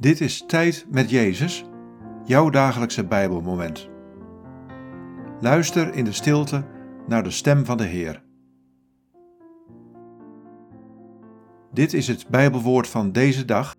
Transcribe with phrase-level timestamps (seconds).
[0.00, 1.64] Dit is Tijd met Jezus,
[2.24, 3.88] jouw dagelijkse Bijbelmoment.
[5.40, 6.66] Luister in de stilte
[7.06, 8.24] naar de stem van de Heer.
[11.72, 13.76] Dit is het Bijbelwoord van deze dag.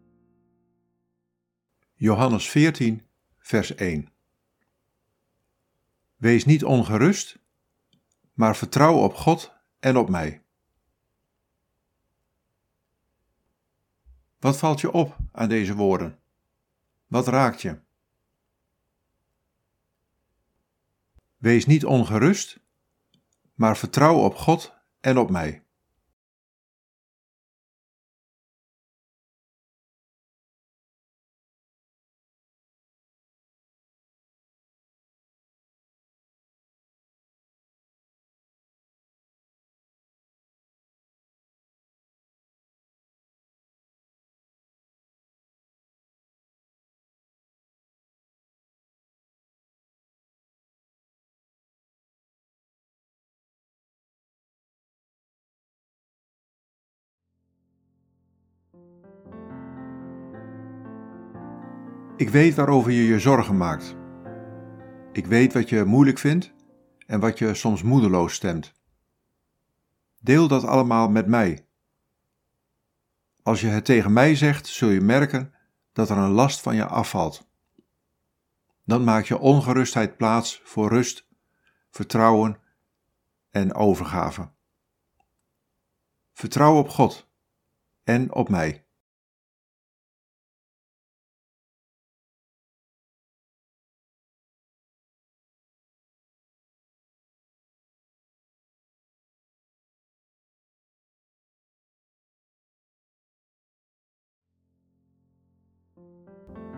[1.94, 3.02] Johannes 14,
[3.38, 4.10] vers 1.
[6.16, 7.40] Wees niet ongerust,
[8.34, 10.42] maar vertrouw op God en op mij.
[14.40, 16.20] Wat valt je op aan deze woorden?
[17.08, 17.80] Wat raakt je?
[21.38, 22.60] Wees niet ongerust,
[23.54, 25.64] maar vertrouw op God en op mij.
[62.20, 63.96] Ik weet waarover je je zorgen maakt.
[65.12, 66.54] Ik weet wat je moeilijk vindt
[67.06, 68.74] en wat je soms moedeloos stemt.
[70.22, 71.66] Deel dat allemaal met mij.
[73.44, 75.54] Als je het tegen mij zegt, zul je merken
[75.94, 77.48] dat er een last van je afvalt.
[78.86, 81.28] Dan maak je ongerustheid plaats voor rust,
[81.90, 82.58] vertrouwen
[83.50, 84.50] en overgave.
[86.34, 87.30] Vertrouw op God
[88.04, 88.84] en op mij.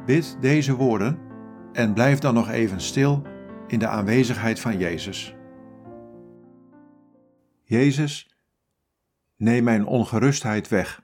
[0.06, 1.20] Bid deze woorden
[1.74, 3.22] en blijf dan nog even stil
[3.68, 5.36] in de aanwezigheid van Jezus.
[7.64, 8.36] Jezus,
[9.36, 11.04] neem mijn ongerustheid weg.